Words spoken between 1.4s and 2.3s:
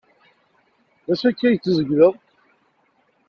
ay tzegleḍ?